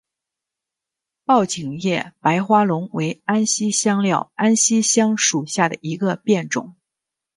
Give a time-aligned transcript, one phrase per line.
[1.25, 6.75] 抱茎叶白花龙为安息香科安息香属下的一个变种。